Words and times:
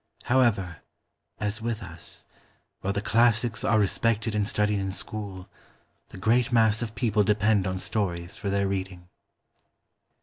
However, 0.23 0.77
as 1.39 1.61
with 1.61 1.83
us, 1.83 2.25
while 2.79 2.91
the 2.91 3.03
classics 3.03 3.63
are 3.63 3.77
respected 3.77 4.33
and 4.33 4.47
studied 4.47 4.79
in 4.79 4.91
school, 4.91 5.47
the 6.09 6.17
great 6.17 6.51
mass 6.51 6.81
of 6.81 6.95
people 6.95 7.23
depend 7.23 7.67
on 7.67 7.77
stories 7.77 8.35
for 8.35 8.49
their 8.49 8.67
reading. 8.67 9.09